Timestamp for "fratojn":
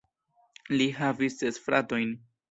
1.67-2.17